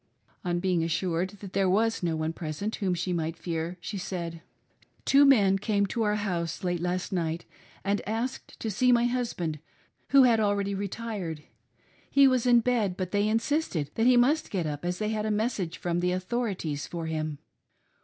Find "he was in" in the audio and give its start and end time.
12.09-12.61